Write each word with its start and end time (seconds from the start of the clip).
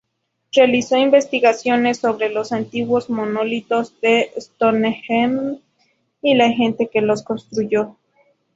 Realizó 0.51 0.97
investigaciones 0.97 1.99
sobre 1.99 2.29
los 2.29 2.51
antiguos 2.53 3.11
monolitos 3.11 4.01
de 4.01 4.31
Stonehenge 4.35 5.59
y 6.23 6.33
la 6.33 6.49
gente 6.49 6.87
que 6.91 7.01
los 7.01 7.21
construyó. 7.21 7.97